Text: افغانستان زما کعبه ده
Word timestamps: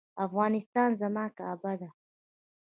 افغانستان 0.25 0.89
زما 1.01 1.25
کعبه 1.37 1.73
ده 1.79 1.89